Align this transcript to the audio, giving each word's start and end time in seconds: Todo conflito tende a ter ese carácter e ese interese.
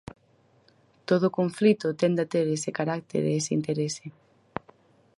Todo 1.09 1.35
conflito 1.39 1.87
tende 2.01 2.19
a 2.23 2.29
ter 2.33 2.45
ese 2.57 2.69
carácter 2.79 3.21
e 3.27 3.33
ese 3.39 3.51
interese. 3.59 4.05